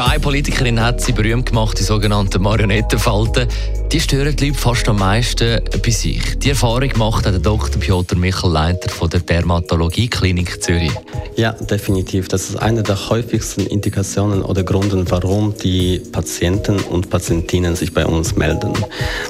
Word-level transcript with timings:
Ja, 0.00 0.06
eine 0.06 0.20
Politikerin 0.20 0.80
hat 0.80 1.02
sie 1.02 1.12
berühmt 1.12 1.50
gemacht, 1.50 1.78
die 1.78 1.82
sogenannten 1.82 2.40
Marionettenfalten. 2.40 3.46
Die 3.92 4.00
stören 4.00 4.34
die 4.34 4.48
Leute 4.48 4.58
fast 4.58 4.88
am 4.88 4.96
meisten 4.96 5.60
bei 5.84 5.90
sich. 5.90 6.38
Die 6.38 6.50
Erfahrung 6.50 6.90
macht 6.96 7.26
der 7.26 7.38
Dr. 7.38 7.78
Piotr 7.78 8.16
Michel, 8.16 8.50
Leiter 8.50 8.88
von 8.88 9.10
der 9.10 9.20
Dermatologie-Klinik 9.20 10.62
Zürich. 10.62 10.92
Ja, 11.36 11.52
definitiv. 11.52 12.28
Das 12.28 12.48
ist 12.48 12.56
eine 12.56 12.82
der 12.82 13.10
häufigsten 13.10 13.66
Indikationen 13.66 14.40
oder 14.40 14.62
Gründe, 14.62 15.04
warum 15.10 15.54
die 15.58 15.98
Patienten 16.12 16.78
und 16.80 17.10
Patientinnen 17.10 17.76
sich 17.76 17.92
bei 17.92 18.06
uns 18.06 18.36
melden. 18.36 18.72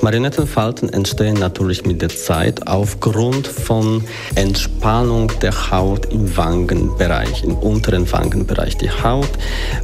Marionettenfalten 0.00 0.90
entstehen 0.94 1.34
natürlich 1.34 1.84
mit 1.84 2.00
der 2.00 2.08
Zeit 2.08 2.66
aufgrund 2.66 3.46
von 3.46 4.02
Entspannung 4.34 5.30
der 5.42 5.70
Haut 5.70 6.10
im 6.10 6.34
Wangenbereich. 6.34 7.34
Bereich, 7.34 7.44
im 7.44 7.56
unteren 7.56 8.10
Wangenbereich. 8.10 8.76
Die 8.78 8.90
Haut 8.90 9.28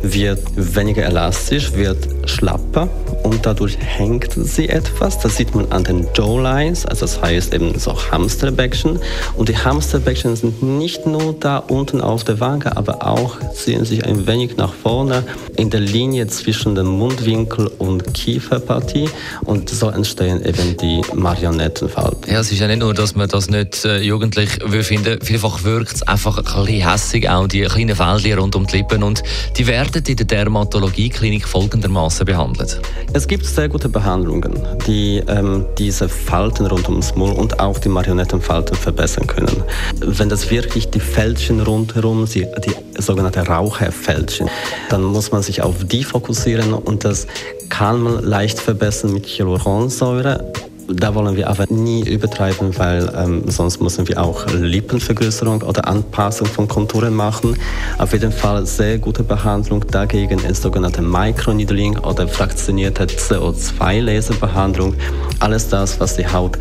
wird 0.02 0.40
weniger 0.74 1.04
elastisch, 1.04 1.72
wird 1.74 1.98
schlapper 2.40 2.88
und 3.22 3.44
dadurch 3.44 3.76
hängt 3.78 4.32
sie 4.32 4.68
etwas. 4.68 5.18
Das 5.18 5.36
sieht 5.36 5.54
man 5.54 5.70
an 5.70 5.84
den 5.84 6.08
Jawlines, 6.16 6.86
also 6.86 7.00
das 7.00 7.20
heißt 7.20 7.52
eben 7.54 7.78
so 7.78 7.94
Hamsterbäckchen. 8.10 8.98
Und 9.36 9.48
die 9.48 9.56
Hamsterbäckchen 9.56 10.36
sind 10.36 10.62
nicht 10.62 11.06
nur 11.06 11.34
da 11.38 11.58
unten 11.58 12.00
auf 12.00 12.24
der 12.24 12.40
Wange, 12.40 12.76
aber 12.76 13.06
auch 13.06 13.36
ziehen 13.54 13.84
sich 13.84 14.06
ein 14.06 14.26
wenig 14.26 14.56
nach 14.56 14.72
vorne 14.72 15.22
in 15.56 15.68
der 15.68 15.80
Linie 15.80 16.28
zwischen 16.28 16.74
dem 16.74 16.86
Mundwinkel 16.86 17.70
und 17.78 18.14
Kieferpartie 18.14 19.10
und 19.44 19.68
so 19.68 19.90
entstehen 19.90 20.42
eben 20.44 20.76
die 20.78 21.02
Marionettenfalten. 21.14 22.32
Ja, 22.32 22.40
es 22.40 22.50
ist 22.50 22.60
ja 22.60 22.68
nicht 22.68 22.80
nur, 22.80 22.94
dass 22.94 23.14
man 23.14 23.28
das 23.28 23.50
nicht 23.50 23.84
äh, 23.84 24.00
jugendlich 24.00 24.50
will 24.64 24.82
finden, 24.82 25.20
vielfach 25.20 25.62
wirkt 25.64 25.96
es 25.96 26.02
einfach 26.02 26.38
ein 26.38 26.44
bisschen 26.44 26.88
hässig, 26.88 27.28
auch 27.28 27.46
die 27.46 27.62
kleinen 27.62 27.94
Fältchen 27.94 28.38
rund 28.38 28.56
um 28.56 28.66
die 28.66 28.78
Lippen 28.78 29.02
und 29.02 29.22
die 29.58 29.66
werden 29.66 30.02
in 30.06 30.16
der 30.16 30.26
Dermatologieklinik 30.26 31.46
folgendermaßen 31.46 32.29
behandelt. 32.30 32.80
Es 33.12 33.26
gibt 33.26 33.44
sehr 33.44 33.68
gute 33.68 33.88
Behandlungen, 33.88 34.54
die 34.86 35.20
ähm, 35.26 35.66
diese 35.78 36.08
Falten 36.08 36.66
rund 36.66 36.88
ums 36.88 37.16
Maul 37.16 37.32
und 37.32 37.58
auch 37.58 37.78
die 37.78 37.88
Marionettenfalten 37.88 38.76
verbessern 38.76 39.26
können. 39.26 39.64
Wenn 39.96 40.28
das 40.28 40.48
wirklich 40.48 40.90
die 40.90 41.00
Fältchen 41.00 41.60
rundherum, 41.60 42.26
die, 42.26 42.46
die 42.64 43.02
sogenannte 43.02 43.40
Raucherfältchen, 43.40 44.48
dann 44.90 45.02
muss 45.02 45.32
man 45.32 45.42
sich 45.42 45.62
auf 45.62 45.84
die 45.84 46.04
fokussieren 46.04 46.72
und 46.72 47.04
das 47.04 47.26
kann 47.68 48.00
man 48.00 48.22
leicht 48.22 48.60
verbessern 48.60 49.12
mit 49.12 49.26
Hyaluronsäure 49.26 50.52
da 50.94 51.14
wollen 51.14 51.36
wir 51.36 51.48
aber 51.48 51.66
nie 51.68 52.02
übertreiben, 52.02 52.76
weil 52.78 53.12
ähm, 53.16 53.44
sonst 53.46 53.80
müssen 53.80 54.08
wir 54.08 54.22
auch 54.22 54.46
Lippenvergrößerung 54.46 55.62
oder 55.62 55.86
Anpassung 55.86 56.46
von 56.46 56.68
Konturen 56.68 57.14
machen. 57.14 57.56
Auf 57.98 58.12
jeden 58.12 58.32
Fall 58.32 58.66
sehr 58.66 58.98
gute 58.98 59.22
Behandlung 59.22 59.86
dagegen 59.86 60.40
ist 60.40 60.62
sogenannte 60.62 61.02
Microneedling 61.02 61.98
oder 61.98 62.26
fraktionierte 62.28 63.04
CO2-Laserbehandlung. 63.04 64.94
Alles 65.38 65.68
das, 65.68 66.00
was 66.00 66.16
die 66.16 66.26
Haut 66.26 66.58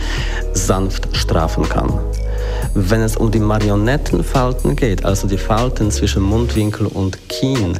sanft 0.54 1.08
straffen 1.16 1.68
kann. 1.68 1.92
Wenn 2.74 3.02
es 3.02 3.18
um 3.18 3.32
die 3.32 3.40
Marionettenfalten 3.40 4.76
geht, 4.76 5.06
also 5.06 5.28
die 5.28 5.38
Falten 5.38 5.92
zwischen 5.92 6.24
Mundwinkel 6.24 6.88
und 6.88 7.18
Kinn, 7.30 7.78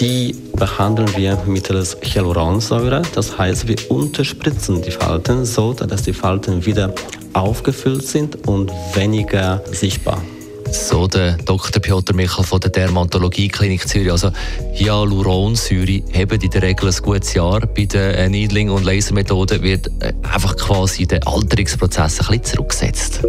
die 0.00 0.34
behandeln 0.56 1.08
wir 1.16 1.38
mittels 1.46 1.96
Hyaluronsäure. 2.02 3.02
Das 3.14 3.38
heißt, 3.38 3.68
wir 3.68 3.76
unterspritzen 3.90 4.82
die 4.82 4.90
Falten 4.90 5.44
so, 5.44 5.72
dass 5.72 6.02
die 6.02 6.12
Falten 6.12 6.64
wieder 6.64 6.94
aufgefüllt 7.32 8.06
sind 8.06 8.46
und 8.48 8.70
weniger 8.94 9.62
sichtbar. 9.70 10.22
So 10.70 11.06
der 11.06 11.36
Dr. 11.36 11.80
Piotr 11.80 12.14
Michel 12.14 12.42
von 12.42 12.58
der 12.58 12.70
Dermatologie-Klinik 12.70 13.86
Zürich. 13.86 14.10
Also 14.10 14.30
Hyaluronsäure 14.72 16.02
haben 16.12 16.40
in 16.40 16.50
der 16.50 16.62
Regel 16.62 16.88
ein 16.88 16.96
gutes 17.02 17.34
Jahr. 17.34 17.60
Bei 17.60 17.84
den 17.84 18.32
Needling- 18.32 18.70
und 18.70 18.84
Lasermethoden 18.84 19.62
wird 19.62 19.86
äh, 20.00 20.12
einfach 20.22 20.56
quasi 20.56 21.06
der 21.06 21.26
Alterungsprozess 21.28 22.20
ein 22.20 22.26
bisschen 22.26 22.44
zurückgesetzt. 22.44 23.20